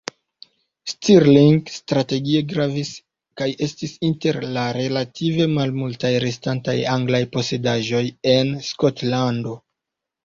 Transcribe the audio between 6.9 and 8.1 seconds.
anglaj posedaĵoj